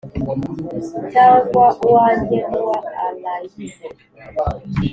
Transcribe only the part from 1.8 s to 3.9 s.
uwanjye, nuwa allayne